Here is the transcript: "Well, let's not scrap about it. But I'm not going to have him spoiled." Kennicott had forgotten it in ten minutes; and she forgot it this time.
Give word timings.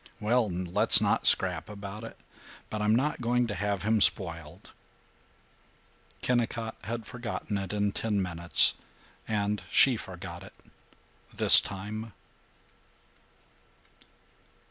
"Well, 0.19 0.49
let's 0.49 0.99
not 0.99 1.27
scrap 1.27 1.69
about 1.69 2.03
it. 2.03 2.17
But 2.71 2.81
I'm 2.81 2.95
not 2.95 3.21
going 3.21 3.45
to 3.45 3.53
have 3.53 3.83
him 3.83 4.01
spoiled." 4.01 4.71
Kennicott 6.23 6.75
had 6.85 7.05
forgotten 7.05 7.55
it 7.59 7.71
in 7.71 7.91
ten 7.91 8.19
minutes; 8.19 8.73
and 9.27 9.63
she 9.69 9.97
forgot 9.97 10.41
it 10.41 10.53
this 11.31 11.61
time. 11.61 12.13